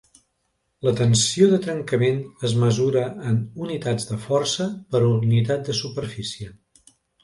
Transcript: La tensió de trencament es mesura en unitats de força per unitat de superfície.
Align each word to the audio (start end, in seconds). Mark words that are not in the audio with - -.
La 0.87 0.93
tensió 1.01 1.49
de 1.51 1.59
trencament 1.65 2.17
es 2.51 2.57
mesura 2.65 3.05
en 3.33 3.39
unitats 3.69 4.11
de 4.15 4.21
força 4.27 4.69
per 4.97 5.07
unitat 5.15 5.67
de 5.71 5.81
superfície. 5.87 6.55